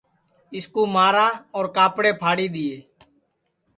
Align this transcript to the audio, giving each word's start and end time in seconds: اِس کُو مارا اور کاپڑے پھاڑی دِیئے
اِس 0.55 0.65
کُو 0.73 0.81
مارا 0.95 1.27
اور 1.55 1.65
کاپڑے 1.75 2.11
پھاڑی 2.21 2.47
دِیئے 2.53 2.77